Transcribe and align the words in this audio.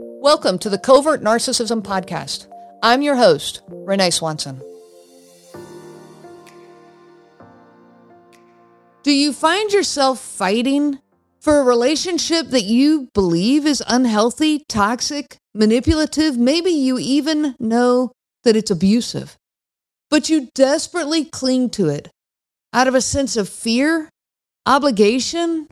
Welcome 0.00 0.60
to 0.60 0.70
the 0.70 0.78
Covert 0.78 1.22
Narcissism 1.22 1.82
Podcast. 1.82 2.46
I'm 2.84 3.02
your 3.02 3.16
host, 3.16 3.62
Renee 3.68 4.10
Swanson. 4.10 4.62
Do 9.02 9.10
you 9.10 9.32
find 9.32 9.72
yourself 9.72 10.20
fighting 10.20 11.00
for 11.40 11.58
a 11.58 11.64
relationship 11.64 12.50
that 12.50 12.62
you 12.62 13.08
believe 13.12 13.66
is 13.66 13.82
unhealthy, 13.88 14.64
toxic, 14.68 15.36
manipulative? 15.52 16.38
Maybe 16.38 16.70
you 16.70 17.00
even 17.00 17.56
know 17.58 18.12
that 18.44 18.54
it's 18.54 18.70
abusive, 18.70 19.36
but 20.10 20.28
you 20.28 20.48
desperately 20.54 21.24
cling 21.24 21.70
to 21.70 21.88
it 21.88 22.08
out 22.72 22.86
of 22.86 22.94
a 22.94 23.00
sense 23.00 23.36
of 23.36 23.48
fear, 23.48 24.08
obligation, 24.64 25.66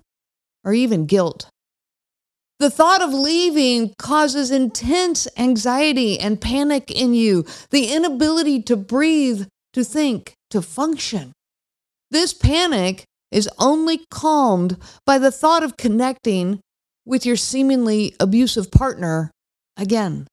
or 0.64 0.72
even 0.72 1.06
guilt. 1.06 1.48
The 2.58 2.70
thought 2.70 3.02
of 3.02 3.12
leaving 3.12 3.94
causes 3.98 4.50
intense 4.50 5.28
anxiety 5.36 6.18
and 6.18 6.40
panic 6.40 6.90
in 6.90 7.12
you, 7.12 7.44
the 7.70 7.92
inability 7.92 8.62
to 8.62 8.76
breathe, 8.76 9.46
to 9.74 9.84
think, 9.84 10.32
to 10.50 10.62
function. 10.62 11.32
This 12.10 12.32
panic 12.32 13.04
is 13.30 13.48
only 13.58 14.06
calmed 14.10 14.78
by 15.04 15.18
the 15.18 15.30
thought 15.30 15.62
of 15.62 15.76
connecting 15.76 16.60
with 17.04 17.26
your 17.26 17.36
seemingly 17.36 18.14
abusive 18.18 18.70
partner 18.70 19.30
again. 19.76 20.26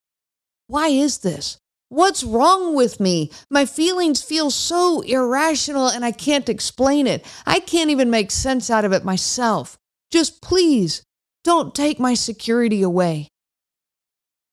Why 0.67 0.87
is 0.87 1.19
this? 1.19 1.57
What's 1.89 2.23
wrong 2.23 2.73
with 2.73 2.99
me? 2.99 3.31
My 3.51 3.65
feelings 3.65 4.23
feel 4.23 4.49
so 4.49 5.01
irrational 5.01 5.89
and 5.89 6.05
I 6.05 6.11
can't 6.11 6.49
explain 6.49 7.05
it. 7.05 7.25
I 7.45 7.59
can't 7.59 7.91
even 7.91 8.09
make 8.09 8.31
sense 8.31 8.69
out 8.69 8.85
of 8.85 8.93
it 8.93 9.03
myself. 9.03 9.77
Just 10.09 10.41
please 10.41 11.03
don't 11.43 11.75
take 11.75 11.99
my 11.99 12.13
security 12.13 12.81
away. 12.81 13.27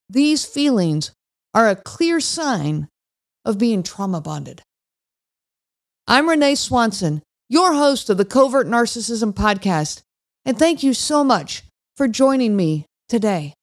These 0.09 0.45
feelings 0.45 1.11
are 1.53 1.69
a 1.69 1.75
clear 1.75 2.19
sign 2.19 2.87
of 3.45 3.57
being 3.57 3.81
trauma 3.81 4.19
bonded. 4.21 4.61
I'm 6.07 6.27
Renee 6.27 6.55
Swanson, 6.55 7.21
your 7.47 7.73
host 7.73 8.09
of 8.09 8.17
the 8.17 8.25
Covert 8.25 8.67
Narcissism 8.67 9.33
Podcast, 9.33 10.01
and 10.45 10.59
thank 10.59 10.83
you 10.83 10.93
so 10.93 11.23
much 11.23 11.63
for 11.95 12.07
joining 12.07 12.55
me 12.55 12.85
today. 13.07 13.53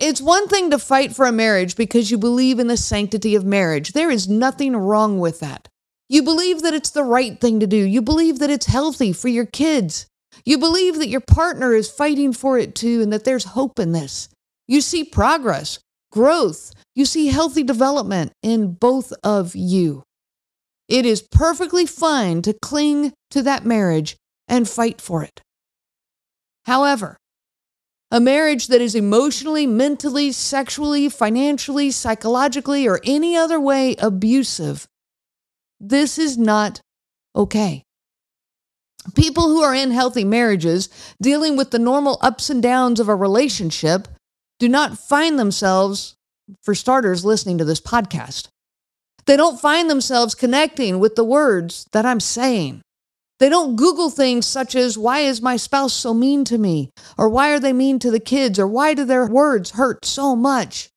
It's 0.00 0.20
one 0.20 0.48
thing 0.48 0.70
to 0.70 0.78
fight 0.78 1.14
for 1.14 1.26
a 1.26 1.32
marriage 1.32 1.76
because 1.76 2.10
you 2.10 2.18
believe 2.18 2.58
in 2.58 2.66
the 2.66 2.76
sanctity 2.76 3.36
of 3.36 3.44
marriage. 3.44 3.92
There 3.92 4.10
is 4.10 4.28
nothing 4.28 4.76
wrong 4.76 5.20
with 5.20 5.38
that. 5.40 5.68
You 6.08 6.22
believe 6.22 6.62
that 6.62 6.74
it's 6.74 6.90
the 6.90 7.04
right 7.04 7.40
thing 7.40 7.60
to 7.60 7.66
do. 7.66 7.76
You 7.76 8.02
believe 8.02 8.40
that 8.40 8.50
it's 8.50 8.66
healthy 8.66 9.12
for 9.12 9.28
your 9.28 9.46
kids. 9.46 10.06
You 10.44 10.58
believe 10.58 10.98
that 10.98 11.08
your 11.08 11.20
partner 11.20 11.74
is 11.74 11.90
fighting 11.90 12.32
for 12.32 12.58
it 12.58 12.74
too 12.74 13.00
and 13.00 13.12
that 13.12 13.24
there's 13.24 13.44
hope 13.44 13.78
in 13.78 13.92
this. 13.92 14.28
You 14.68 14.80
see 14.80 15.04
progress, 15.04 15.78
growth, 16.12 16.72
you 16.94 17.04
see 17.04 17.28
healthy 17.28 17.62
development 17.62 18.32
in 18.42 18.74
both 18.74 19.12
of 19.22 19.56
you. 19.56 20.04
It 20.88 21.06
is 21.06 21.22
perfectly 21.22 21.86
fine 21.86 22.42
to 22.42 22.52
cling 22.52 23.12
to 23.30 23.42
that 23.42 23.64
marriage 23.64 24.16
and 24.46 24.68
fight 24.68 25.00
for 25.00 25.22
it. 25.22 25.40
However, 26.66 27.16
a 28.10 28.20
marriage 28.20 28.68
that 28.68 28.80
is 28.80 28.94
emotionally, 28.94 29.66
mentally, 29.66 30.30
sexually, 30.30 31.08
financially, 31.08 31.90
psychologically, 31.90 32.86
or 32.86 33.00
any 33.04 33.34
other 33.34 33.58
way 33.58 33.96
abusive, 33.98 34.86
this 35.80 36.18
is 36.18 36.38
not 36.38 36.80
okay. 37.34 37.82
People 39.14 39.48
who 39.48 39.62
are 39.62 39.74
in 39.74 39.90
healthy 39.90 40.24
marriages, 40.24 40.88
dealing 41.20 41.56
with 41.56 41.70
the 41.70 41.78
normal 41.78 42.18
ups 42.22 42.48
and 42.48 42.62
downs 42.62 42.98
of 42.98 43.08
a 43.08 43.14
relationship, 43.14 44.08
do 44.58 44.68
not 44.68 44.98
find 44.98 45.38
themselves, 45.38 46.14
for 46.62 46.74
starters, 46.74 47.24
listening 47.24 47.58
to 47.58 47.64
this 47.64 47.80
podcast. 47.80 48.48
They 49.26 49.36
don't 49.36 49.60
find 49.60 49.88
themselves 49.88 50.34
connecting 50.34 50.98
with 50.98 51.16
the 51.16 51.24
words 51.24 51.86
that 51.92 52.06
I'm 52.06 52.20
saying. 52.20 52.82
They 53.40 53.48
don't 53.48 53.76
Google 53.76 54.10
things 54.10 54.46
such 54.46 54.74
as, 54.74 54.96
why 54.96 55.20
is 55.20 55.42
my 55.42 55.56
spouse 55.56 55.92
so 55.92 56.14
mean 56.14 56.44
to 56.44 56.56
me? 56.56 56.90
Or 57.18 57.28
why 57.28 57.50
are 57.50 57.60
they 57.60 57.72
mean 57.72 57.98
to 57.98 58.10
the 58.10 58.20
kids? 58.20 58.58
Or 58.58 58.66
why 58.66 58.94
do 58.94 59.04
their 59.04 59.26
words 59.26 59.72
hurt 59.72 60.04
so 60.04 60.36
much? 60.36 60.88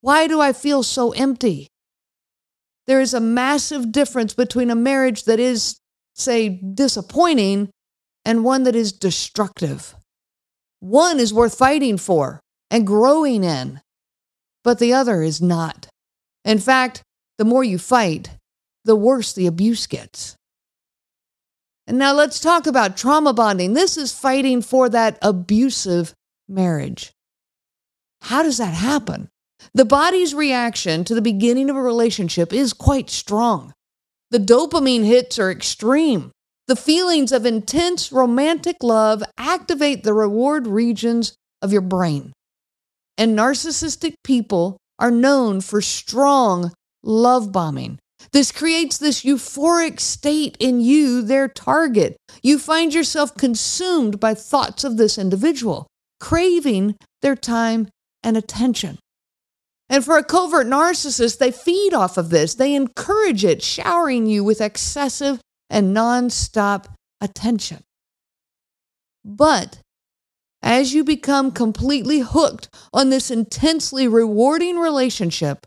Why 0.00 0.26
do 0.26 0.40
I 0.40 0.52
feel 0.52 0.82
so 0.82 1.12
empty? 1.12 1.68
There 2.86 3.00
is 3.00 3.14
a 3.14 3.20
massive 3.20 3.90
difference 3.90 4.34
between 4.34 4.70
a 4.70 4.74
marriage 4.76 5.24
that 5.24 5.40
is 5.40 5.78
say, 6.14 6.48
disappointing 6.48 7.70
and 8.24 8.44
one 8.44 8.64
that 8.64 8.76
is 8.76 8.92
destructive. 8.92 9.94
One 10.80 11.18
is 11.20 11.34
worth 11.34 11.56
fighting 11.56 11.98
for 11.98 12.40
and 12.70 12.86
growing 12.86 13.44
in, 13.44 13.80
but 14.64 14.78
the 14.78 14.92
other 14.92 15.22
is 15.22 15.40
not. 15.40 15.88
In 16.44 16.58
fact, 16.58 17.02
the 17.38 17.44
more 17.44 17.64
you 17.64 17.78
fight, 17.78 18.30
the 18.84 18.96
worse 18.96 19.32
the 19.32 19.46
abuse 19.46 19.86
gets. 19.86 20.36
And 21.86 21.98
now 21.98 22.12
let's 22.12 22.40
talk 22.40 22.66
about 22.66 22.96
trauma 22.96 23.32
bonding. 23.32 23.74
This 23.74 23.96
is 23.96 24.12
fighting 24.12 24.62
for 24.62 24.88
that 24.88 25.18
abusive 25.22 26.14
marriage. 26.48 27.12
How 28.22 28.42
does 28.42 28.58
that 28.58 28.74
happen? 28.74 29.28
The 29.74 29.84
body's 29.84 30.34
reaction 30.34 31.04
to 31.04 31.14
the 31.14 31.22
beginning 31.22 31.70
of 31.70 31.76
a 31.76 31.82
relationship 31.82 32.52
is 32.52 32.72
quite 32.72 33.10
strong. 33.10 33.72
The 34.32 34.38
dopamine 34.38 35.04
hits 35.04 35.38
are 35.38 35.50
extreme. 35.50 36.30
The 36.66 36.74
feelings 36.74 37.32
of 37.32 37.44
intense 37.44 38.10
romantic 38.10 38.78
love 38.82 39.22
activate 39.36 40.04
the 40.04 40.14
reward 40.14 40.66
regions 40.66 41.34
of 41.60 41.70
your 41.70 41.82
brain. 41.82 42.32
And 43.18 43.38
narcissistic 43.38 44.14
people 44.24 44.78
are 44.98 45.10
known 45.10 45.60
for 45.60 45.82
strong 45.82 46.72
love 47.02 47.52
bombing. 47.52 47.98
This 48.32 48.52
creates 48.52 48.96
this 48.96 49.22
euphoric 49.22 50.00
state 50.00 50.56
in 50.58 50.80
you, 50.80 51.20
their 51.20 51.46
target. 51.46 52.16
You 52.42 52.58
find 52.58 52.94
yourself 52.94 53.34
consumed 53.36 54.18
by 54.18 54.32
thoughts 54.32 54.82
of 54.82 54.96
this 54.96 55.18
individual, 55.18 55.86
craving 56.20 56.96
their 57.20 57.36
time 57.36 57.88
and 58.22 58.38
attention. 58.38 58.98
And 59.92 60.02
for 60.02 60.16
a 60.16 60.24
covert 60.24 60.66
narcissist, 60.66 61.36
they 61.36 61.50
feed 61.50 61.92
off 61.92 62.16
of 62.16 62.30
this. 62.30 62.54
They 62.54 62.74
encourage 62.74 63.44
it, 63.44 63.62
showering 63.62 64.24
you 64.24 64.42
with 64.42 64.62
excessive 64.62 65.38
and 65.68 65.94
nonstop 65.94 66.86
attention. 67.20 67.82
But 69.22 69.80
as 70.62 70.94
you 70.94 71.04
become 71.04 71.50
completely 71.50 72.20
hooked 72.20 72.70
on 72.94 73.10
this 73.10 73.30
intensely 73.30 74.08
rewarding 74.08 74.78
relationship, 74.78 75.66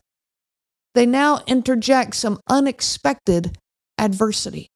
they 0.96 1.06
now 1.06 1.42
interject 1.46 2.16
some 2.16 2.40
unexpected 2.50 3.56
adversity. 4.00 4.70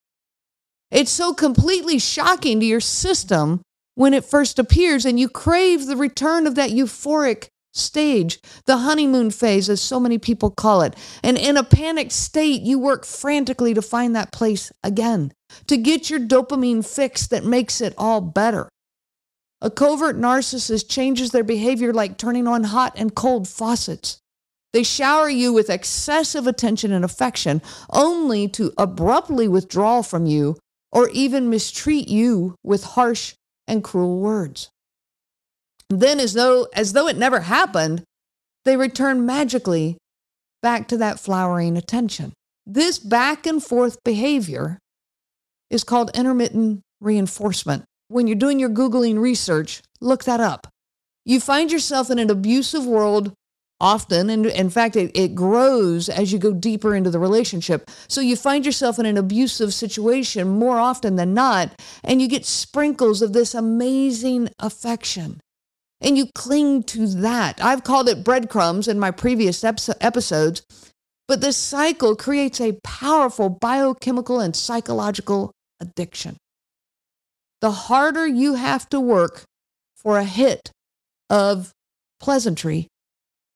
It's 0.92 1.12
so 1.12 1.34
completely 1.34 1.98
shocking 1.98 2.60
to 2.60 2.66
your 2.68 2.82
system 2.82 3.64
when 3.96 4.14
it 4.14 4.26
first 4.26 4.60
appears, 4.60 5.06
and 5.06 5.20
you 5.20 5.28
crave 5.28 5.88
the 5.88 5.98
return 5.98 6.46
of 6.46 6.54
that 6.54 6.70
euphoric 6.70 7.48
stage, 7.74 8.40
the 8.66 8.78
honeymoon 8.78 9.32
phase, 9.32 9.70
as 9.70 9.82
so 9.82 10.00
many 10.00 10.18
people 10.18 10.50
call 10.50 10.82
it. 10.82 10.96
And 11.24 11.38
in 11.38 11.58
a 11.58 11.64
panicked 11.64 12.12
state, 12.12 12.62
you 12.62 12.80
work 12.80 13.06
frantically 13.06 13.74
to 13.74 13.82
find 13.82 14.16
that 14.16 14.32
place 14.32 14.72
again, 14.84 15.34
to 15.68 15.78
get 15.78 16.10
your 16.10 16.20
dopamine 16.20 16.86
fix 16.86 17.28
that 17.28 17.46
makes 17.46 17.82
it 17.82 17.94
all 17.98 18.22
better. 18.22 18.70
A 19.62 19.70
covert 19.70 20.18
narcissist 20.18 20.90
changes 20.90 21.32
their 21.32 21.44
behavior 21.44 21.94
like 21.94 22.18
turning 22.18 22.48
on 22.48 22.64
hot 22.64 22.94
and 22.96 23.14
cold 23.14 23.48
faucets. 23.48 24.20
They 24.72 24.84
shower 24.84 25.30
you 25.30 25.52
with 25.52 25.70
excessive 25.70 26.48
attention 26.48 26.92
and 26.92 27.04
affection, 27.04 27.62
only 27.92 28.48
to 28.50 28.72
abruptly 28.78 29.48
withdraw 29.48 30.02
from 30.02 30.26
you 30.26 30.58
or 30.92 31.10
even 31.10 31.50
mistreat 31.50 32.08
you 32.08 32.56
with 32.64 32.84
harsh 32.84 33.34
and 33.68 33.84
cruel 33.84 34.20
words. 34.20 34.70
Then, 35.90 36.20
as 36.20 36.34
though, 36.34 36.68
as 36.74 36.94
though 36.94 37.08
it 37.08 37.18
never 37.18 37.42
happened, 37.42 38.04
they 38.66 38.78
return 38.78 39.26
magically 39.26 39.98
back 40.62 40.88
to 40.90 40.98
that 40.98 41.20
flowering 41.20 41.78
attention. 41.78 42.34
This 42.66 43.00
back 43.00 43.48
and 43.48 43.64
forth 43.64 44.04
behavior 44.04 44.78
is 45.70 45.84
called 45.84 46.16
intermittent 46.16 46.82
reinforcement. 47.02 47.86
When 48.10 48.28
you're 48.28 48.36
doing 48.36 48.60
your 48.60 48.70
Googling 48.70 49.20
research, 49.20 49.82
look 50.02 50.26
that 50.26 50.40
up. 50.40 50.68
You 51.26 51.40
find 51.40 51.72
yourself 51.72 52.10
in 52.10 52.20
an 52.20 52.30
abusive 52.30 52.86
world 52.86 53.34
often, 53.82 54.30
and 54.30 54.46
in 54.46 54.70
fact, 54.70 54.96
it, 54.96 55.12
it 55.16 55.36
grows 55.36 56.10
as 56.10 56.34
you 56.34 56.40
go 56.40 56.54
deeper 56.54 56.96
into 56.96 57.10
the 57.10 57.20
relationship. 57.20 57.90
So 58.08 58.20
you 58.20 58.36
find 58.36 58.66
yourself 58.66 59.00
in 59.00 59.06
an 59.06 59.18
abusive 59.18 59.74
situation 59.74 60.48
more 60.50 60.80
often 60.80 61.16
than 61.16 61.34
not, 61.34 61.80
and 62.04 62.22
you 62.22 62.28
get 62.28 62.46
sprinkles 62.46 63.22
of 63.22 63.34
this 63.34 63.56
amazing 63.56 64.50
affection 64.60 65.40
and 66.02 66.18
you 66.18 66.28
cling 66.34 66.84
to 66.84 67.08
that. 67.08 67.64
I've 67.64 67.84
called 67.84 68.10
it 68.10 68.24
breadcrumbs 68.24 68.88
in 68.88 69.00
my 69.00 69.12
previous 69.12 69.64
episodes, 69.64 70.62
but 71.28 71.42
this 71.42 71.58
cycle 71.58 72.16
creates 72.16 72.60
a 72.62 72.80
powerful 72.84 73.50
biochemical 73.50 74.40
and 74.40 74.56
psychological 74.56 75.52
addiction. 75.80 76.38
The 77.62 77.72
harder 77.72 78.26
you 78.26 78.56
have 78.56 78.88
to 78.90 79.00
work 79.00 79.44
for 79.96 80.18
a 80.18 80.24
hit 80.24 80.72
of 81.30 81.72
pleasantry, 82.22 82.88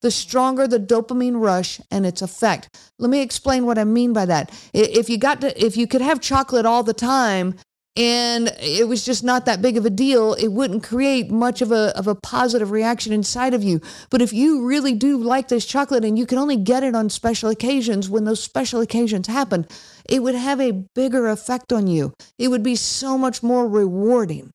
the 0.02 0.10
stronger 0.10 0.68
the 0.68 0.78
dopamine 0.78 1.40
rush 1.40 1.80
and 1.90 2.04
its 2.04 2.20
effect. 2.20 2.68
Let 2.98 3.10
me 3.10 3.22
explain 3.22 3.64
what 3.64 3.78
I 3.78 3.84
mean 3.84 4.12
by 4.12 4.26
that. 4.26 4.52
If 4.74 5.08
you 5.08 5.16
got 5.16 5.40
to, 5.40 5.64
if 5.64 5.78
you 5.78 5.86
could 5.86 6.02
have 6.02 6.20
chocolate 6.20 6.66
all 6.66 6.82
the 6.82 6.92
time 6.92 7.54
and 7.96 8.48
it 8.60 8.88
was 8.88 9.04
just 9.04 9.22
not 9.22 9.46
that 9.46 9.62
big 9.62 9.76
of 9.76 9.86
a 9.86 9.90
deal, 9.90 10.34
it 10.34 10.48
wouldn't 10.48 10.82
create 10.82 11.30
much 11.30 11.62
of 11.62 11.70
a, 11.70 11.96
of 11.96 12.08
a 12.08 12.16
positive 12.16 12.72
reaction 12.72 13.12
inside 13.12 13.54
of 13.54 13.62
you. 13.62 13.80
But 14.10 14.20
if 14.20 14.32
you 14.32 14.66
really 14.66 14.94
do 14.94 15.16
like 15.16 15.46
this 15.46 15.64
chocolate 15.64 16.04
and 16.04 16.18
you 16.18 16.26
can 16.26 16.38
only 16.38 16.56
get 16.56 16.82
it 16.82 16.96
on 16.96 17.08
special 17.08 17.50
occasions, 17.50 18.10
when 18.10 18.24
those 18.24 18.42
special 18.42 18.80
occasions 18.80 19.28
happen, 19.28 19.66
it 20.08 20.24
would 20.24 20.34
have 20.34 20.60
a 20.60 20.84
bigger 20.94 21.28
effect 21.28 21.72
on 21.72 21.86
you. 21.86 22.14
It 22.36 22.48
would 22.48 22.64
be 22.64 22.74
so 22.74 23.16
much 23.16 23.44
more 23.44 23.68
rewarding. 23.68 24.50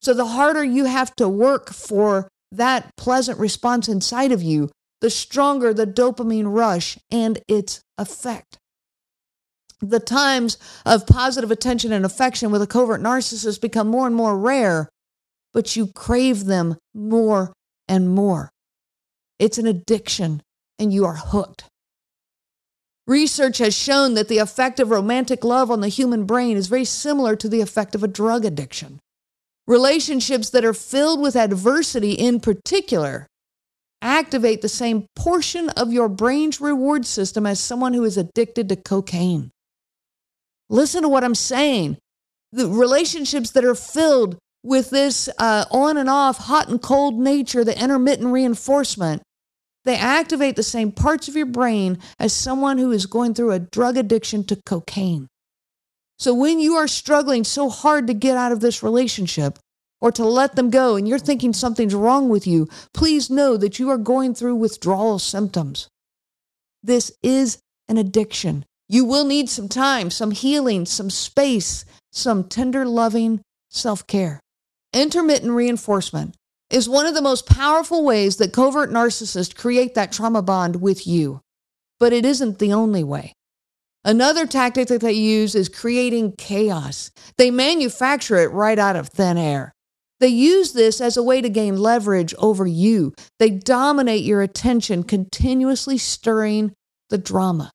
So 0.00 0.14
the 0.14 0.26
harder 0.26 0.62
you 0.62 0.84
have 0.84 1.16
to 1.16 1.28
work 1.28 1.72
for 1.72 2.28
that 2.52 2.90
pleasant 2.96 3.40
response 3.40 3.88
inside 3.88 4.30
of 4.30 4.42
you, 4.42 4.70
the 5.00 5.10
stronger 5.10 5.74
the 5.74 5.88
dopamine 5.88 6.54
rush 6.54 6.98
and 7.10 7.40
its 7.48 7.80
effect 7.98 8.58
the 9.90 10.00
times 10.00 10.58
of 10.84 11.06
positive 11.06 11.50
attention 11.50 11.92
and 11.92 12.04
affection 12.04 12.50
with 12.50 12.62
a 12.62 12.66
covert 12.66 13.00
narcissist 13.00 13.60
become 13.60 13.88
more 13.88 14.06
and 14.06 14.16
more 14.16 14.38
rare, 14.38 14.88
but 15.52 15.76
you 15.76 15.88
crave 15.88 16.44
them 16.44 16.76
more 16.94 17.52
and 17.88 18.08
more. 18.08 18.50
It's 19.38 19.58
an 19.58 19.66
addiction, 19.66 20.42
and 20.78 20.92
you 20.92 21.04
are 21.04 21.16
hooked. 21.16 21.64
Research 23.06 23.58
has 23.58 23.76
shown 23.76 24.14
that 24.14 24.28
the 24.28 24.38
effect 24.38 24.80
of 24.80 24.90
romantic 24.90 25.44
love 25.44 25.70
on 25.70 25.80
the 25.80 25.88
human 25.88 26.24
brain 26.24 26.56
is 26.56 26.68
very 26.68 26.86
similar 26.86 27.36
to 27.36 27.48
the 27.48 27.60
effect 27.60 27.94
of 27.94 28.02
a 28.02 28.08
drug 28.08 28.44
addiction. 28.44 29.00
Relationships 29.66 30.50
that 30.50 30.64
are 30.64 30.74
filled 30.74 31.20
with 31.20 31.36
adversity, 31.36 32.12
in 32.12 32.40
particular, 32.40 33.26
activate 34.00 34.62
the 34.62 34.68
same 34.68 35.06
portion 35.16 35.70
of 35.70 35.92
your 35.92 36.08
brain's 36.08 36.60
reward 36.60 37.06
system 37.06 37.46
as 37.46 37.58
someone 37.58 37.94
who 37.94 38.04
is 38.04 38.16
addicted 38.16 38.68
to 38.68 38.76
cocaine. 38.76 39.50
Listen 40.68 41.02
to 41.02 41.08
what 41.08 41.24
I'm 41.24 41.34
saying. 41.34 41.98
The 42.52 42.68
relationships 42.68 43.50
that 43.50 43.64
are 43.64 43.74
filled 43.74 44.38
with 44.62 44.90
this 44.90 45.28
uh, 45.38 45.66
on 45.70 45.96
and 45.96 46.08
off, 46.08 46.38
hot 46.38 46.68
and 46.68 46.80
cold 46.80 47.18
nature, 47.18 47.64
the 47.64 47.78
intermittent 47.80 48.32
reinforcement, 48.32 49.22
they 49.84 49.96
activate 49.96 50.56
the 50.56 50.62
same 50.62 50.90
parts 50.92 51.28
of 51.28 51.36
your 51.36 51.46
brain 51.46 51.98
as 52.18 52.32
someone 52.32 52.78
who 52.78 52.90
is 52.90 53.06
going 53.06 53.34
through 53.34 53.52
a 53.52 53.58
drug 53.58 53.96
addiction 53.96 54.44
to 54.44 54.60
cocaine. 54.64 55.28
So 56.18 56.32
when 56.32 56.58
you 56.60 56.74
are 56.74 56.88
struggling 56.88 57.44
so 57.44 57.68
hard 57.68 58.06
to 58.06 58.14
get 58.14 58.36
out 58.36 58.52
of 58.52 58.60
this 58.60 58.82
relationship 58.82 59.58
or 60.00 60.10
to 60.12 60.24
let 60.24 60.56
them 60.56 60.70
go 60.70 60.96
and 60.96 61.06
you're 61.06 61.18
thinking 61.18 61.52
something's 61.52 61.94
wrong 61.94 62.28
with 62.28 62.46
you, 62.46 62.68
please 62.94 63.28
know 63.28 63.56
that 63.58 63.78
you 63.78 63.90
are 63.90 63.98
going 63.98 64.34
through 64.34 64.54
withdrawal 64.56 65.18
symptoms. 65.18 65.88
This 66.82 67.12
is 67.22 67.58
an 67.88 67.98
addiction. 67.98 68.64
You 68.88 69.04
will 69.04 69.24
need 69.24 69.48
some 69.48 69.68
time, 69.68 70.10
some 70.10 70.30
healing, 70.30 70.84
some 70.86 71.10
space, 71.10 71.84
some 72.12 72.44
tender, 72.44 72.84
loving 72.84 73.40
self 73.70 74.06
care. 74.06 74.40
Intermittent 74.92 75.52
reinforcement 75.52 76.36
is 76.70 76.88
one 76.88 77.06
of 77.06 77.14
the 77.14 77.22
most 77.22 77.46
powerful 77.46 78.04
ways 78.04 78.36
that 78.36 78.52
covert 78.52 78.90
narcissists 78.90 79.54
create 79.54 79.94
that 79.94 80.12
trauma 80.12 80.42
bond 80.42 80.76
with 80.76 81.06
you, 81.06 81.40
but 81.98 82.12
it 82.12 82.24
isn't 82.24 82.58
the 82.58 82.72
only 82.72 83.04
way. 83.04 83.32
Another 84.04 84.46
tactic 84.46 84.88
that 84.88 85.00
they 85.00 85.12
use 85.12 85.54
is 85.54 85.68
creating 85.68 86.34
chaos. 86.36 87.10
They 87.38 87.50
manufacture 87.50 88.36
it 88.36 88.52
right 88.52 88.78
out 88.78 88.96
of 88.96 89.08
thin 89.08 89.38
air. 89.38 89.72
They 90.20 90.28
use 90.28 90.72
this 90.72 91.00
as 91.00 91.16
a 91.16 91.22
way 91.22 91.40
to 91.40 91.48
gain 91.48 91.76
leverage 91.76 92.34
over 92.34 92.66
you. 92.66 93.14
They 93.38 93.50
dominate 93.50 94.22
your 94.22 94.42
attention, 94.42 95.04
continuously 95.04 95.98
stirring 95.98 96.72
the 97.08 97.18
drama. 97.18 97.70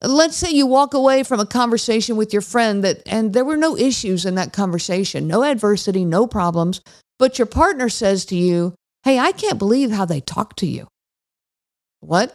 Let's 0.00 0.36
say 0.36 0.50
you 0.50 0.66
walk 0.66 0.94
away 0.94 1.24
from 1.24 1.40
a 1.40 1.46
conversation 1.46 2.16
with 2.16 2.32
your 2.32 2.42
friend 2.42 2.84
that 2.84 3.02
and 3.06 3.32
there 3.32 3.44
were 3.44 3.56
no 3.56 3.76
issues 3.76 4.24
in 4.24 4.36
that 4.36 4.52
conversation, 4.52 5.26
no 5.26 5.42
adversity, 5.42 6.04
no 6.04 6.26
problems, 6.26 6.80
but 7.18 7.38
your 7.38 7.46
partner 7.46 7.88
says 7.88 8.24
to 8.26 8.36
you, 8.36 8.74
"Hey, 9.02 9.18
I 9.18 9.32
can't 9.32 9.58
believe 9.58 9.90
how 9.90 10.04
they 10.04 10.20
talk 10.20 10.54
to 10.56 10.66
you." 10.66 10.86
What? 12.00 12.32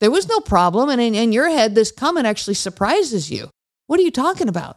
There 0.00 0.10
was 0.10 0.28
no 0.28 0.40
problem 0.40 0.90
and 0.90 1.00
in, 1.00 1.14
in 1.14 1.32
your 1.32 1.48
head 1.48 1.74
this 1.74 1.90
comment 1.90 2.26
actually 2.26 2.54
surprises 2.54 3.30
you. 3.30 3.48
What 3.86 3.98
are 3.98 4.02
you 4.02 4.10
talking 4.10 4.48
about? 4.48 4.76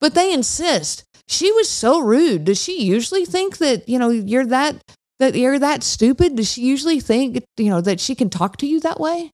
But 0.00 0.14
they 0.14 0.32
insist. 0.32 1.04
She 1.28 1.52
was 1.52 1.68
so 1.68 2.00
rude. 2.00 2.44
Does 2.44 2.60
she 2.60 2.82
usually 2.82 3.24
think 3.24 3.58
that, 3.58 3.88
you 3.88 3.98
know, 3.98 4.10
you're 4.10 4.46
that 4.46 4.82
that 5.20 5.34
you're 5.34 5.58
that 5.58 5.82
stupid? 5.82 6.36
Does 6.36 6.50
she 6.50 6.62
usually 6.62 7.00
think, 7.00 7.44
you 7.56 7.70
know, 7.70 7.80
that 7.80 8.00
she 8.00 8.14
can 8.14 8.30
talk 8.30 8.56
to 8.58 8.66
you 8.66 8.80
that 8.80 8.98
way? 8.98 9.30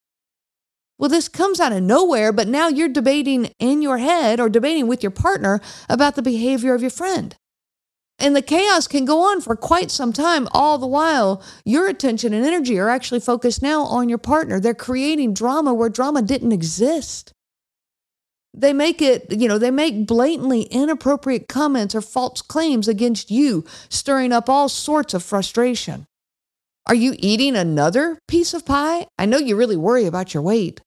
Well, 0.99 1.11
this 1.11 1.29
comes 1.29 1.59
out 1.59 1.73
of 1.73 1.83
nowhere, 1.83 2.33
but 2.33 2.49
now 2.49 2.69
you're 2.69 2.89
debating 2.89 3.53
in 3.59 3.83
your 3.83 3.99
head 3.99 4.39
or 4.39 4.49
debating 4.49 4.87
with 4.87 5.03
your 5.03 5.11
partner 5.11 5.61
about 5.89 6.15
the 6.15 6.23
behavior 6.23 6.75
of 6.75 6.83
your 6.83 6.91
friend. 6.91 7.35
And 8.19 8.37
the 8.37 8.43
chaos 8.43 8.87
can 8.87 9.05
go 9.05 9.29
on 9.29 9.41
for 9.41 9.57
quite 9.57 9.91
some 9.91 10.13
time, 10.13 10.47
all 10.53 10.79
the 10.79 10.87
while 10.87 11.43
your 11.65 11.89
attention 11.89 12.33
and 12.33 12.47
energy 12.47 12.79
are 12.79 12.89
actually 12.89 13.19
focused 13.19 13.61
now 13.61 13.83
on 13.83 14.09
your 14.09 14.19
partner. 14.19 14.61
They're 14.61 14.73
creating 14.73 15.35
drama 15.35 15.75
where 15.75 15.89
drama 15.89 16.23
didn't 16.23 16.53
exist. 16.53 17.33
They 18.57 18.73
make 18.73 19.03
it, 19.03 19.33
you 19.33 19.49
know, 19.49 19.59
they 19.59 19.73
make 19.73 20.07
blatantly 20.07 20.63
inappropriate 20.63 21.49
comments 21.49 21.93
or 21.93 22.01
false 22.01 22.41
claims 22.41 22.87
against 22.87 23.33
you, 23.33 23.65
stirring 23.89 24.33
up 24.33 24.49
all 24.49 24.69
sorts 24.69 25.13
of 25.13 25.25
frustration. 25.25 26.07
Are 26.87 26.95
you 26.95 27.15
eating 27.19 27.57
another 27.57 28.19
piece 28.29 28.53
of 28.53 28.67
pie? 28.67 29.07
I 29.19 29.27
know 29.27 29.39
you 29.39 29.57
really 29.57 29.77
worry 29.77 30.05
about 30.05 30.35
your 30.35 30.43
weight. 30.43 30.81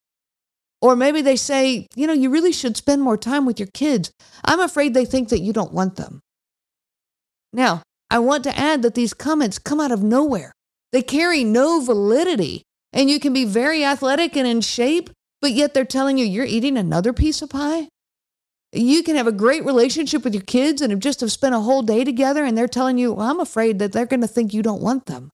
Or 0.80 0.96
maybe 0.96 1.22
they 1.22 1.36
say, 1.36 1.88
you 1.96 2.06
know, 2.06 2.14
you 2.14 2.30
really 2.30 2.52
should 2.52 2.78
spend 2.78 3.02
more 3.02 3.18
time 3.18 3.46
with 3.46 3.60
your 3.60 3.70
kids. 3.74 4.12
I'm 4.46 4.60
afraid 4.60 4.94
they 4.94 5.06
think 5.06 5.30
that 5.30 5.40
you 5.40 5.54
don't 5.54 5.74
want 5.74 5.96
them. 5.96 6.22
Now, 7.52 7.82
I 8.12 8.20
want 8.20 8.44
to 8.44 8.58
add 8.58 8.84
that 8.84 8.94
these 8.94 9.14
comments 9.14 9.58
come 9.58 9.80
out 9.80 9.92
of 9.92 10.04
nowhere. 10.04 10.52
They 10.92 11.02
carry 11.02 11.44
no 11.44 11.82
validity, 11.82 12.62
and 12.94 13.10
you 13.10 13.20
can 13.20 13.34
be 13.34 13.44
very 13.44 13.84
athletic 13.84 14.38
and 14.38 14.48
in 14.48 14.62
shape, 14.62 15.10
but 15.42 15.52
yet 15.52 15.74
they're 15.74 15.84
telling 15.84 16.18
you 16.18 16.26
you're 16.26 16.46
eating 16.46 16.78
another 16.78 17.12
piece 17.12 17.42
of 17.42 17.50
pie. 17.50 17.88
You 18.72 19.02
can 19.02 19.16
have 19.16 19.28
a 19.28 19.32
great 19.32 19.66
relationship 19.66 20.24
with 20.24 20.36
your 20.36 20.44
kids 20.44 20.82
and 20.82 20.92
have 20.92 21.00
just 21.00 21.22
have 21.22 21.32
spent 21.32 21.56
a 21.56 21.60
whole 21.60 21.82
day 21.82 22.04
together, 22.04 22.46
and 22.46 22.56
they're 22.56 22.68
telling 22.68 22.98
you, 22.98 23.14
well, 23.14 23.32
I'm 23.32 23.40
afraid 23.40 23.80
that 23.80 23.94
they're 23.94 24.06
going 24.06 24.22
to 24.22 24.28
think 24.28 24.54
you 24.54 24.62
don't 24.62 24.82
want 24.82 25.08
them. 25.08 25.32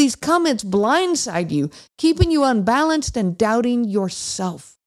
These 0.00 0.16
comments 0.16 0.64
blindside 0.64 1.50
you, 1.50 1.68
keeping 1.98 2.30
you 2.30 2.42
unbalanced 2.42 3.18
and 3.18 3.36
doubting 3.36 3.84
yourself. 3.84 4.78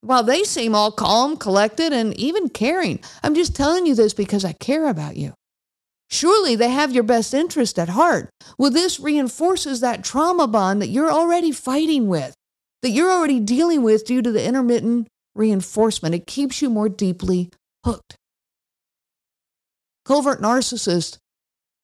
While 0.00 0.22
they 0.22 0.44
seem 0.44 0.76
all 0.76 0.92
calm, 0.92 1.36
collected, 1.36 1.92
and 1.92 2.14
even 2.14 2.48
caring, 2.48 3.00
I'm 3.24 3.34
just 3.34 3.56
telling 3.56 3.84
you 3.84 3.96
this 3.96 4.14
because 4.14 4.44
I 4.44 4.52
care 4.52 4.86
about 4.86 5.16
you. 5.16 5.34
Surely 6.08 6.54
they 6.54 6.68
have 6.68 6.92
your 6.92 7.02
best 7.02 7.34
interest 7.34 7.80
at 7.80 7.88
heart. 7.88 8.30
Well, 8.56 8.70
this 8.70 9.00
reinforces 9.00 9.80
that 9.80 10.04
trauma 10.04 10.46
bond 10.46 10.80
that 10.82 10.86
you're 10.86 11.10
already 11.10 11.50
fighting 11.50 12.06
with, 12.06 12.32
that 12.82 12.90
you're 12.90 13.10
already 13.10 13.40
dealing 13.40 13.82
with 13.82 14.06
due 14.06 14.22
to 14.22 14.30
the 14.30 14.46
intermittent 14.46 15.08
reinforcement. 15.34 16.14
It 16.14 16.28
keeps 16.28 16.62
you 16.62 16.70
more 16.70 16.88
deeply 16.88 17.50
hooked. 17.84 18.14
Covert 20.04 20.40
narcissists 20.40 21.18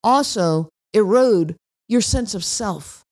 also 0.05 0.69
erode 0.93 1.57
your 1.87 2.01
sense 2.01 2.33
of 2.33 2.43
self. 2.43 3.03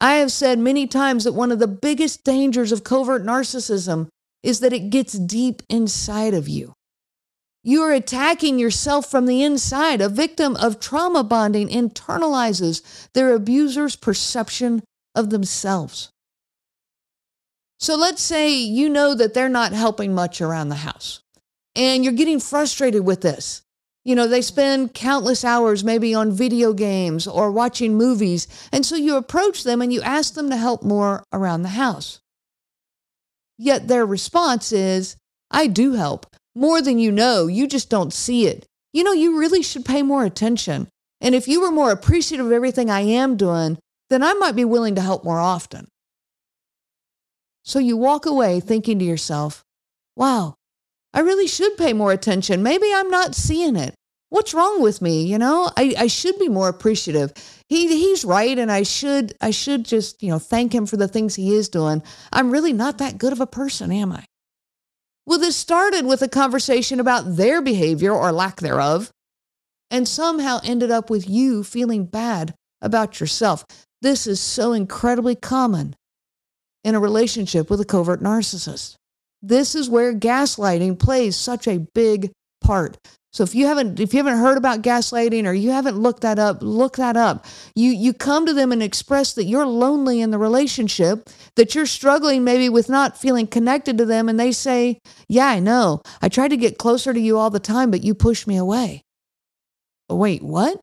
I 0.00 0.16
have 0.16 0.30
said 0.30 0.58
many 0.58 0.86
times 0.86 1.24
that 1.24 1.32
one 1.32 1.50
of 1.50 1.58
the 1.58 1.66
biggest 1.66 2.24
dangers 2.24 2.72
of 2.72 2.84
covert 2.84 3.24
narcissism 3.24 4.08
is 4.42 4.60
that 4.60 4.72
it 4.72 4.90
gets 4.90 5.14
deep 5.14 5.62
inside 5.68 6.34
of 6.34 6.48
you. 6.48 6.74
You 7.64 7.82
are 7.82 7.92
attacking 7.92 8.58
yourself 8.58 9.10
from 9.10 9.26
the 9.26 9.42
inside. 9.42 10.00
A 10.00 10.08
victim 10.08 10.54
of 10.56 10.78
trauma 10.78 11.24
bonding 11.24 11.68
internalizes 11.68 13.08
their 13.12 13.34
abuser's 13.34 13.96
perception 13.96 14.84
of 15.14 15.30
themselves. 15.30 16.10
So 17.80 17.96
let's 17.96 18.22
say 18.22 18.52
you 18.56 18.88
know 18.88 19.14
that 19.14 19.34
they're 19.34 19.48
not 19.48 19.72
helping 19.72 20.14
much 20.14 20.40
around 20.40 20.68
the 20.68 20.76
house 20.76 21.20
and 21.76 22.02
you're 22.02 22.12
getting 22.14 22.40
frustrated 22.40 23.04
with 23.04 23.20
this. 23.20 23.62
You 24.06 24.14
know, 24.14 24.28
they 24.28 24.40
spend 24.40 24.94
countless 24.94 25.44
hours 25.44 25.82
maybe 25.82 26.14
on 26.14 26.30
video 26.30 26.72
games 26.72 27.26
or 27.26 27.50
watching 27.50 27.96
movies. 27.96 28.46
And 28.70 28.86
so 28.86 28.94
you 28.94 29.16
approach 29.16 29.64
them 29.64 29.82
and 29.82 29.92
you 29.92 30.00
ask 30.00 30.34
them 30.34 30.48
to 30.50 30.56
help 30.56 30.84
more 30.84 31.24
around 31.32 31.62
the 31.62 31.70
house. 31.70 32.20
Yet 33.58 33.88
their 33.88 34.06
response 34.06 34.70
is, 34.70 35.16
I 35.50 35.66
do 35.66 35.94
help. 35.94 36.24
More 36.54 36.80
than 36.80 37.00
you 37.00 37.10
know, 37.10 37.48
you 37.48 37.66
just 37.66 37.90
don't 37.90 38.12
see 38.12 38.46
it. 38.46 38.64
You 38.92 39.02
know, 39.02 39.12
you 39.12 39.40
really 39.40 39.64
should 39.64 39.84
pay 39.84 40.04
more 40.04 40.24
attention. 40.24 40.86
And 41.20 41.34
if 41.34 41.48
you 41.48 41.60
were 41.60 41.72
more 41.72 41.90
appreciative 41.90 42.46
of 42.46 42.52
everything 42.52 42.88
I 42.88 43.00
am 43.00 43.36
doing, 43.36 43.76
then 44.08 44.22
I 44.22 44.34
might 44.34 44.54
be 44.54 44.64
willing 44.64 44.94
to 44.94 45.00
help 45.00 45.24
more 45.24 45.40
often. 45.40 45.88
So 47.64 47.80
you 47.80 47.96
walk 47.96 48.24
away 48.24 48.60
thinking 48.60 49.00
to 49.00 49.04
yourself, 49.04 49.64
wow, 50.14 50.54
I 51.16 51.20
really 51.20 51.46
should 51.46 51.78
pay 51.78 51.94
more 51.94 52.12
attention. 52.12 52.62
Maybe 52.62 52.92
I'm 52.92 53.08
not 53.08 53.34
seeing 53.34 53.74
it. 53.74 53.94
What's 54.28 54.52
wrong 54.52 54.82
with 54.82 55.00
me? 55.00 55.22
You 55.22 55.38
know, 55.38 55.70
I, 55.74 55.94
I 55.96 56.06
should 56.08 56.38
be 56.38 56.50
more 56.50 56.68
appreciative. 56.68 57.32
He 57.70 57.88
he's 57.88 58.22
right, 58.22 58.58
and 58.58 58.70
I 58.70 58.82
should 58.82 59.32
I 59.40 59.50
should 59.50 59.86
just, 59.86 60.22
you 60.22 60.30
know, 60.30 60.38
thank 60.38 60.74
him 60.74 60.84
for 60.84 60.98
the 60.98 61.08
things 61.08 61.34
he 61.34 61.54
is 61.54 61.70
doing. 61.70 62.02
I'm 62.34 62.50
really 62.50 62.74
not 62.74 62.98
that 62.98 63.16
good 63.16 63.32
of 63.32 63.40
a 63.40 63.46
person, 63.46 63.90
am 63.90 64.12
I? 64.12 64.26
Well, 65.24 65.38
this 65.38 65.56
started 65.56 66.04
with 66.04 66.20
a 66.20 66.28
conversation 66.28 67.00
about 67.00 67.36
their 67.36 67.62
behavior 67.62 68.12
or 68.12 68.30
lack 68.30 68.60
thereof, 68.60 69.10
and 69.90 70.06
somehow 70.06 70.60
ended 70.64 70.90
up 70.90 71.08
with 71.08 71.26
you 71.26 71.64
feeling 71.64 72.04
bad 72.04 72.54
about 72.82 73.20
yourself. 73.20 73.64
This 74.02 74.26
is 74.26 74.38
so 74.38 74.74
incredibly 74.74 75.34
common 75.34 75.96
in 76.84 76.94
a 76.94 77.00
relationship 77.00 77.70
with 77.70 77.80
a 77.80 77.86
covert 77.86 78.20
narcissist. 78.20 78.96
This 79.42 79.74
is 79.74 79.88
where 79.88 80.14
gaslighting 80.14 80.98
plays 80.98 81.36
such 81.36 81.68
a 81.68 81.78
big 81.94 82.32
part. 82.60 82.98
So 83.32 83.44
if 83.44 83.54
you 83.54 83.66
haven't 83.66 84.00
if 84.00 84.14
you 84.14 84.18
haven't 84.18 84.38
heard 84.38 84.56
about 84.56 84.80
gaslighting 84.80 85.46
or 85.46 85.52
you 85.52 85.70
haven't 85.70 85.98
looked 85.98 86.22
that 86.22 86.38
up, 86.38 86.58
look 86.62 86.96
that 86.96 87.18
up. 87.18 87.44
You 87.74 87.90
you 87.90 88.14
come 88.14 88.46
to 88.46 88.54
them 88.54 88.72
and 88.72 88.82
express 88.82 89.34
that 89.34 89.44
you're 89.44 89.66
lonely 89.66 90.22
in 90.22 90.30
the 90.30 90.38
relationship, 90.38 91.28
that 91.56 91.74
you're 91.74 91.84
struggling 91.84 92.44
maybe 92.44 92.70
with 92.70 92.88
not 92.88 93.18
feeling 93.18 93.46
connected 93.46 93.98
to 93.98 94.06
them 94.06 94.30
and 94.30 94.40
they 94.40 94.52
say, 94.52 95.00
"Yeah, 95.28 95.48
I 95.48 95.60
know. 95.60 96.00
I 96.22 96.30
tried 96.30 96.48
to 96.48 96.56
get 96.56 96.78
closer 96.78 97.12
to 97.12 97.20
you 97.20 97.36
all 97.36 97.50
the 97.50 97.60
time, 97.60 97.90
but 97.90 98.02
you 98.02 98.14
pushed 98.14 98.46
me 98.46 98.56
away." 98.56 99.02
Oh, 100.08 100.16
wait, 100.16 100.42
what? 100.42 100.80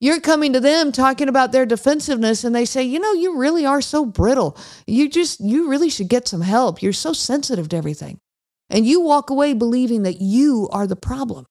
You're 0.00 0.20
coming 0.20 0.54
to 0.54 0.60
them 0.60 0.92
talking 0.92 1.28
about 1.28 1.52
their 1.52 1.66
defensiveness 1.66 2.42
and 2.42 2.54
they 2.54 2.64
say, 2.64 2.82
"You 2.82 2.98
know, 2.98 3.12
you 3.12 3.36
really 3.36 3.66
are 3.66 3.82
so 3.82 4.06
brittle. 4.06 4.56
You 4.86 5.08
just 5.08 5.40
you 5.40 5.68
really 5.68 5.90
should 5.90 6.08
get 6.08 6.26
some 6.26 6.40
help. 6.40 6.82
You're 6.82 6.92
so 6.92 7.12
sensitive 7.12 7.68
to 7.68 7.76
everything." 7.76 8.18
And 8.70 8.86
you 8.86 9.00
walk 9.00 9.30
away 9.30 9.52
believing 9.52 10.04
that 10.04 10.20
you 10.20 10.68
are 10.72 10.86
the 10.86 10.96
problem. 10.96 11.44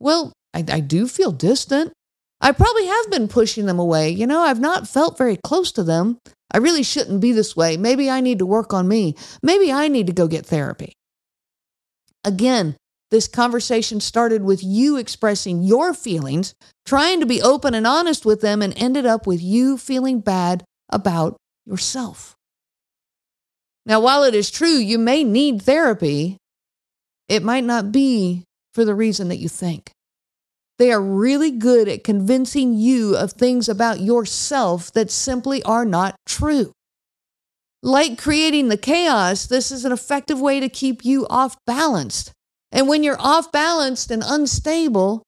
Well, 0.00 0.32
I, 0.52 0.64
I 0.68 0.80
do 0.80 1.06
feel 1.08 1.32
distant. 1.32 1.92
I 2.40 2.52
probably 2.52 2.86
have 2.86 3.10
been 3.10 3.28
pushing 3.28 3.66
them 3.66 3.78
away. 3.78 4.10
You 4.10 4.26
know, 4.26 4.40
I've 4.40 4.60
not 4.60 4.88
felt 4.88 5.18
very 5.18 5.38
close 5.42 5.72
to 5.72 5.82
them. 5.82 6.18
I 6.52 6.58
really 6.58 6.82
shouldn't 6.82 7.20
be 7.20 7.32
this 7.32 7.56
way. 7.56 7.76
Maybe 7.76 8.10
I 8.10 8.20
need 8.20 8.38
to 8.38 8.46
work 8.46 8.72
on 8.72 8.88
me. 8.88 9.14
Maybe 9.42 9.72
I 9.72 9.88
need 9.88 10.06
to 10.06 10.12
go 10.12 10.28
get 10.28 10.46
therapy. 10.46 10.92
Again, 12.24 12.76
this 13.10 13.26
conversation 13.26 14.00
started 14.00 14.42
with 14.42 14.62
you 14.62 14.96
expressing 14.96 15.62
your 15.62 15.94
feelings, 15.94 16.54
trying 16.84 17.20
to 17.20 17.26
be 17.26 17.40
open 17.40 17.74
and 17.74 17.86
honest 17.86 18.26
with 18.26 18.40
them, 18.40 18.60
and 18.60 18.74
ended 18.76 19.06
up 19.06 19.26
with 19.26 19.42
you 19.42 19.78
feeling 19.78 20.20
bad 20.20 20.64
about 20.90 21.36
yourself. 21.64 22.34
Now, 23.86 24.00
while 24.00 24.24
it 24.24 24.34
is 24.34 24.50
true 24.50 24.68
you 24.68 24.98
may 24.98 25.24
need 25.24 25.62
therapy, 25.62 26.36
it 27.28 27.42
might 27.42 27.64
not 27.64 27.92
be 27.92 28.44
for 28.74 28.84
the 28.84 28.94
reason 28.94 29.28
that 29.28 29.38
you 29.38 29.48
think. 29.48 29.90
They 30.78 30.92
are 30.92 31.02
really 31.02 31.50
good 31.50 31.88
at 31.88 32.04
convincing 32.04 32.74
you 32.74 33.16
of 33.16 33.32
things 33.32 33.68
about 33.68 34.00
yourself 34.00 34.92
that 34.92 35.10
simply 35.10 35.62
are 35.64 35.84
not 35.84 36.14
true. 36.26 36.72
Like 37.82 38.18
creating 38.18 38.68
the 38.68 38.76
chaos, 38.76 39.46
this 39.46 39.72
is 39.72 39.84
an 39.84 39.92
effective 39.92 40.40
way 40.40 40.60
to 40.60 40.68
keep 40.68 41.04
you 41.04 41.26
off 41.28 41.56
balanced. 41.66 42.32
And 42.70 42.88
when 42.88 43.02
you're 43.02 43.20
off 43.20 43.50
balanced 43.50 44.10
and 44.10 44.22
unstable, 44.24 45.22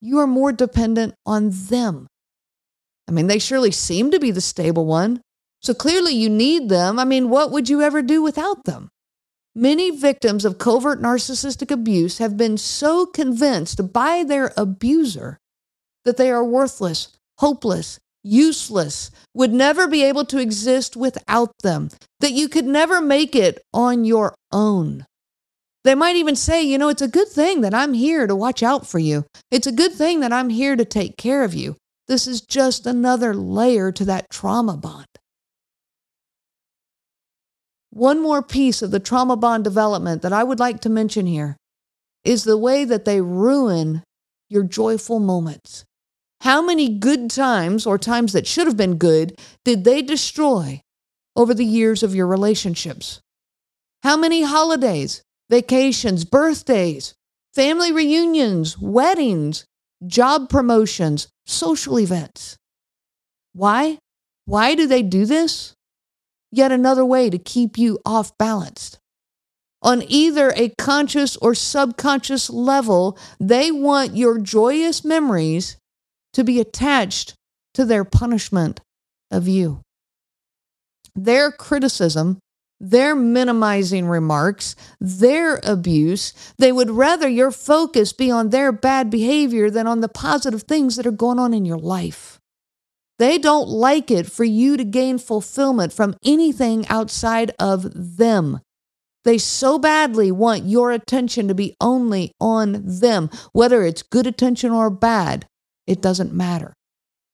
you 0.00 0.18
are 0.18 0.26
more 0.26 0.52
dependent 0.52 1.14
on 1.24 1.50
them. 1.52 2.06
I 3.08 3.12
mean, 3.12 3.26
they 3.26 3.38
surely 3.38 3.70
seem 3.70 4.10
to 4.10 4.18
be 4.18 4.30
the 4.30 4.40
stable 4.40 4.86
one. 4.86 5.20
So 5.62 5.74
clearly 5.74 6.14
you 6.14 6.28
need 6.28 6.68
them. 6.68 6.98
I 6.98 7.04
mean, 7.04 7.30
what 7.30 7.50
would 7.50 7.68
you 7.68 7.82
ever 7.82 8.02
do 8.02 8.22
without 8.22 8.64
them? 8.64 8.88
Many 9.54 9.90
victims 9.90 10.44
of 10.44 10.58
covert 10.58 11.00
narcissistic 11.00 11.70
abuse 11.70 12.18
have 12.18 12.36
been 12.36 12.58
so 12.58 13.06
convinced 13.06 13.92
by 13.92 14.22
their 14.22 14.52
abuser 14.56 15.38
that 16.04 16.18
they 16.18 16.30
are 16.30 16.44
worthless, 16.44 17.16
hopeless, 17.38 17.98
useless, 18.22 19.10
would 19.34 19.52
never 19.52 19.88
be 19.88 20.02
able 20.02 20.24
to 20.26 20.38
exist 20.38 20.96
without 20.96 21.52
them, 21.62 21.88
that 22.20 22.32
you 22.32 22.48
could 22.48 22.66
never 22.66 23.00
make 23.00 23.34
it 23.34 23.62
on 23.72 24.04
your 24.04 24.34
own. 24.52 25.06
They 25.86 25.94
might 25.94 26.16
even 26.16 26.34
say, 26.34 26.64
you 26.64 26.78
know, 26.78 26.88
it's 26.88 27.00
a 27.00 27.06
good 27.06 27.28
thing 27.28 27.60
that 27.60 27.72
I'm 27.72 27.92
here 27.92 28.26
to 28.26 28.34
watch 28.34 28.60
out 28.64 28.88
for 28.88 28.98
you. 28.98 29.24
It's 29.52 29.68
a 29.68 29.72
good 29.72 29.92
thing 29.92 30.18
that 30.18 30.32
I'm 30.32 30.48
here 30.48 30.74
to 30.74 30.84
take 30.84 31.16
care 31.16 31.44
of 31.44 31.54
you. 31.54 31.76
This 32.08 32.26
is 32.26 32.40
just 32.40 32.86
another 32.86 33.32
layer 33.32 33.92
to 33.92 34.04
that 34.06 34.28
trauma 34.28 34.76
bond. 34.76 35.06
One 37.90 38.20
more 38.20 38.42
piece 38.42 38.82
of 38.82 38.90
the 38.90 38.98
trauma 38.98 39.36
bond 39.36 39.62
development 39.62 40.22
that 40.22 40.32
I 40.32 40.42
would 40.42 40.58
like 40.58 40.80
to 40.80 40.88
mention 40.88 41.24
here 41.24 41.56
is 42.24 42.42
the 42.42 42.58
way 42.58 42.84
that 42.84 43.04
they 43.04 43.20
ruin 43.20 44.02
your 44.50 44.64
joyful 44.64 45.20
moments. 45.20 45.84
How 46.40 46.62
many 46.62 46.98
good 46.98 47.30
times 47.30 47.86
or 47.86 47.96
times 47.96 48.32
that 48.32 48.48
should 48.48 48.66
have 48.66 48.76
been 48.76 48.98
good 48.98 49.38
did 49.64 49.84
they 49.84 50.02
destroy 50.02 50.80
over 51.36 51.54
the 51.54 51.64
years 51.64 52.02
of 52.02 52.12
your 52.12 52.26
relationships? 52.26 53.20
How 54.02 54.16
many 54.16 54.42
holidays, 54.42 55.22
vacations, 55.50 56.24
birthdays, 56.24 57.14
family 57.54 57.92
reunions, 57.92 58.78
weddings, 58.78 59.64
job 60.06 60.48
promotions, 60.48 61.28
social 61.46 61.98
events? 61.98 62.56
Why? 63.52 63.98
Why 64.44 64.74
do 64.74 64.86
they 64.86 65.02
do 65.02 65.24
this? 65.26 65.76
yet 66.56 66.72
another 66.72 67.04
way 67.04 67.30
to 67.30 67.38
keep 67.38 67.78
you 67.78 67.98
off 68.04 68.36
balanced. 68.38 68.98
On 69.82 70.02
either 70.08 70.52
a 70.56 70.72
conscious 70.78 71.36
or 71.36 71.54
subconscious 71.54 72.50
level, 72.50 73.18
they 73.38 73.70
want 73.70 74.16
your 74.16 74.38
joyous 74.38 75.04
memories 75.04 75.76
to 76.32 76.42
be 76.42 76.60
attached 76.60 77.34
to 77.74 77.84
their 77.84 78.04
punishment 78.04 78.80
of 79.30 79.46
you. 79.46 79.82
Their 81.14 81.52
criticism, 81.52 82.38
their 82.80 83.14
minimizing 83.14 84.06
remarks, 84.06 84.76
their 85.00 85.60
abuse, 85.62 86.32
they 86.58 86.72
would 86.72 86.90
rather 86.90 87.28
your 87.28 87.50
focus 87.50 88.12
be 88.12 88.30
on 88.30 88.50
their 88.50 88.72
bad 88.72 89.10
behavior 89.10 89.70
than 89.70 89.86
on 89.86 90.00
the 90.00 90.08
positive 90.08 90.62
things 90.62 90.96
that 90.96 91.06
are 91.06 91.10
going 91.10 91.38
on 91.38 91.54
in 91.54 91.64
your 91.64 91.78
life. 91.78 92.38
They 93.18 93.38
don't 93.38 93.68
like 93.68 94.10
it 94.10 94.30
for 94.30 94.44
you 94.44 94.76
to 94.76 94.84
gain 94.84 95.18
fulfillment 95.18 95.92
from 95.92 96.16
anything 96.24 96.86
outside 96.88 97.52
of 97.58 98.16
them. 98.18 98.60
They 99.24 99.38
so 99.38 99.78
badly 99.78 100.30
want 100.30 100.66
your 100.66 100.92
attention 100.92 101.48
to 101.48 101.54
be 101.54 101.74
only 101.80 102.32
on 102.40 102.82
them, 102.84 103.30
whether 103.52 103.82
it's 103.84 104.02
good 104.02 104.26
attention 104.26 104.70
or 104.70 104.90
bad, 104.90 105.46
it 105.86 106.02
doesn't 106.02 106.32
matter. 106.32 106.74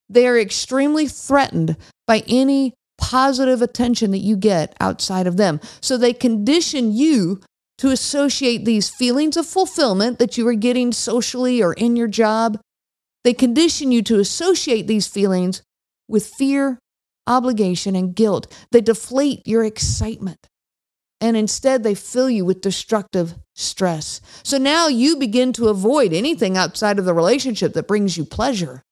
They 0.08 0.26
are 0.26 0.38
extremely 0.38 1.08
threatened 1.08 1.76
by 2.06 2.22
any 2.28 2.74
positive 3.02 3.60
attention 3.60 4.12
that 4.12 4.18
you 4.18 4.36
get 4.36 4.74
outside 4.80 5.26
of 5.26 5.36
them. 5.36 5.60
So 5.80 5.98
they 5.98 6.14
condition 6.14 6.92
you 6.92 7.40
to 7.78 7.90
associate 7.90 8.64
these 8.64 8.88
feelings 8.88 9.36
of 9.36 9.44
fulfillment 9.44 10.20
that 10.20 10.38
you 10.38 10.46
are 10.46 10.54
getting 10.54 10.92
socially 10.92 11.60
or 11.60 11.72
in 11.72 11.96
your 11.96 12.06
job. 12.06 12.60
They 13.24 13.34
condition 13.34 13.90
you 13.90 14.02
to 14.04 14.20
associate 14.20 14.86
these 14.86 15.08
feelings 15.08 15.62
with 16.08 16.26
fear, 16.26 16.78
obligation, 17.26 17.96
and 17.96 18.14
guilt. 18.14 18.46
They 18.70 18.80
deflate 18.80 19.46
your 19.46 19.64
excitement. 19.64 20.46
And 21.20 21.36
instead, 21.36 21.82
they 21.82 21.94
fill 21.94 22.30
you 22.30 22.44
with 22.44 22.60
destructive 22.60 23.34
stress. 23.54 24.20
So 24.44 24.58
now 24.58 24.86
you 24.86 25.16
begin 25.16 25.52
to 25.54 25.68
avoid 25.68 26.12
anything 26.12 26.56
outside 26.56 26.98
of 27.00 27.04
the 27.04 27.14
relationship 27.14 27.74
that 27.74 27.88
brings 27.88 28.16
you 28.16 28.24
pleasure. 28.24 28.82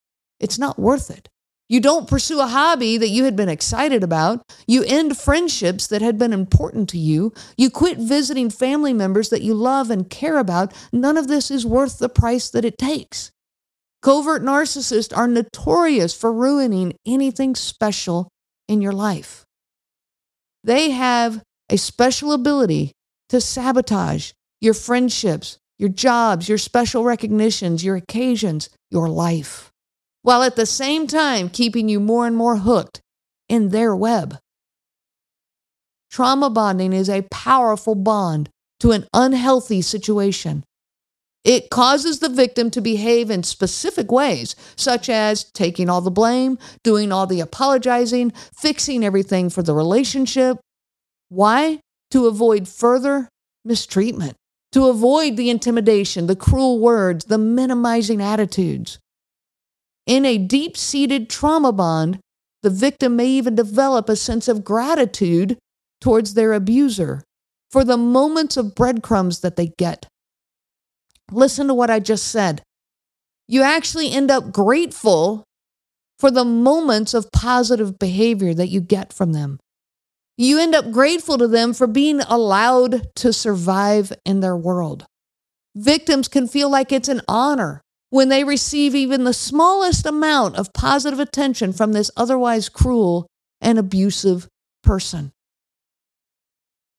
It's 0.41 0.59
not 0.59 0.79
worth 0.79 1.11
it. 1.11 1.29
You 1.71 1.79
don't 1.79 2.09
pursue 2.09 2.41
a 2.41 2.49
hobby 2.49 2.99
that 2.99 3.11
you 3.11 3.23
had 3.23 3.37
been 3.37 3.49
excited 3.49 4.03
about. 4.03 4.43
You 4.67 4.83
end 4.83 5.17
friendships 5.17 5.87
that 5.87 6.03
had 6.03 6.19
been 6.19 6.33
important 6.33 6.89
to 6.89 6.99
you. 6.99 7.33
You 7.57 7.71
quit 7.71 7.97
visiting 7.97 8.51
family 8.51 8.93
members 8.93 9.29
that 9.29 9.43
you 9.43 9.55
love 9.55 9.89
and 9.89 10.11
care 10.11 10.39
about. 10.39 10.75
None 10.93 11.17
of 11.17 11.29
this 11.29 11.49
is 11.49 11.65
worth 11.65 12.01
the 12.01 12.09
price 12.09 12.51
that 12.51 12.65
it 12.65 12.77
takes. 12.77 13.31
Covert 14.03 14.43
narcissists 14.43 15.17
are 15.17 15.29
notorious 15.29 16.13
for 16.13 16.33
ruining 16.33 16.95
anything 17.07 17.55
special 17.55 18.29
in 18.67 18.83
your 18.83 18.93
life. 18.93 19.45
They 20.65 20.91
have 20.91 21.41
a 21.71 21.79
special 21.79 22.33
ability 22.33 22.91
to 23.29 23.41
sabotage 23.41 24.33
your 24.61 24.75
friendships, 24.75 25.59
your 25.79 25.89
jobs, 25.89 26.49
your 26.49 26.59
special 26.59 27.05
recognitions, 27.05 27.85
your 27.85 27.95
occasions, 27.95 28.71
your 28.91 29.09
life, 29.09 29.70
while 30.23 30.43
at 30.43 30.57
the 30.57 30.67
same 30.67 31.07
time 31.07 31.49
keeping 31.49 31.89
you 31.89 32.01
more 32.01 32.27
and 32.27 32.37
more 32.37 32.59
hooked 32.59 33.01
in 33.49 33.71
their 33.71 33.95
web. 33.95 34.39
Trauma 36.11 36.51
bonding 36.51 36.93
is 36.93 37.09
a 37.09 37.27
powerful 37.31 37.95
bond 37.95 38.49
to 38.81 38.93
an 38.93 39.07
unhealthy 39.15 39.83
situation 39.83 40.65
it 41.45 41.71
causes 41.71 42.19
the 42.19 42.29
victim 42.29 42.71
to 42.71 42.83
behave 42.83 43.31
in 43.31 43.43
specific 43.43 44.13
ways, 44.13 44.55
such 44.77 45.09
as 45.09 45.45
taking 45.45 45.89
all 45.89 46.03
the 46.03 46.11
blame, 46.11 46.59
doing 46.85 47.13
all 47.13 47.27
the 47.27 47.41
apologizing, 47.41 48.33
fixing 48.55 49.05
everything 49.05 49.49
for 49.49 49.63
the 49.63 49.75
relationship. 49.75 50.59
Why? 51.31 51.81
To 52.11 52.27
avoid 52.27 52.69
further 52.69 53.29
mistreatment. 53.65 54.37
to 54.73 54.87
avoid 54.87 55.37
the 55.37 55.51
intimidation, 55.51 56.29
the 56.29 56.37
cruel 56.37 56.79
words, 56.79 57.25
the 57.25 57.39
minimizing 57.39 58.23
attitudes. 58.23 59.01
In 60.07 60.25
a 60.25 60.39
deep 60.39 60.77
seated 60.77 61.31
trauma 61.31 61.73
bond, 61.73 62.21
the 62.63 62.71
victim 62.71 63.17
may 63.17 63.27
even 63.27 63.55
develop 63.55 64.09
a 64.09 64.17
sense 64.17 64.49
of 64.49 64.65
gratitude 64.65 65.59
towards 66.01 66.35
their 66.35 66.53
abuser 66.53 67.23
for 67.71 67.85
the 67.85 67.97
moments 67.97 68.57
of 68.57 68.75
breadcrumbs 68.75 69.41
that 69.41 69.57
they 69.57 69.73
get. 69.79 70.07
Listen 71.31 71.69
to 71.69 71.75
what 71.75 71.91
I 71.91 72.01
just 72.01 72.27
said. 72.27 72.63
You 73.47 73.63
actually 73.63 74.11
end 74.11 74.31
up 74.31 74.53
grateful 74.53 75.45
for 76.19 76.31
the 76.31 76.45
moments 76.45 77.15
of 77.15 77.33
positive 77.33 77.99
behavior 77.99 78.53
that 78.55 78.69
you 78.69 78.81
get 78.81 79.13
from 79.13 79.33
them. 79.33 79.59
You 80.37 80.59
end 80.59 80.75
up 80.75 80.91
grateful 80.91 81.39
to 81.39 81.47
them 81.47 81.73
for 81.73 81.87
being 81.87 82.21
allowed 82.21 83.15
to 83.17 83.33
survive 83.33 84.13
in 84.25 84.41
their 84.41 84.57
world. 84.57 85.05
Victims 85.75 86.29
can 86.29 86.49
feel 86.49 86.69
like 86.69 86.93
it's 86.93 87.09
an 87.09 87.23
honor 87.29 87.81
when 88.11 88.29
they 88.29 88.45
receive 88.45 88.95
even 88.95 89.25
the 89.25 89.33
smallest 89.33 90.05
amount 90.05 90.57
of 90.57 90.73
positive 90.73 91.21
attention 91.21 91.73
from 91.73 91.93
this 91.93 92.11
otherwise 92.17 92.69
cruel 92.69 93.27
and 93.61 93.79
abusive 93.79 94.49
person. 94.83 95.33